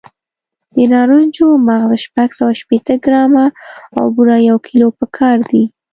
د 0.75 0.77
نارنجو 0.91 1.47
مغز 1.67 1.91
شپږ 2.05 2.29
سوه 2.39 2.53
شپېته 2.59 2.95
ګرامه 3.05 3.45
او 3.97 4.05
بوره 4.15 4.37
یو 4.49 4.57
کیلو 4.67 4.87
پکار 4.99 5.37
دي. 5.49 5.63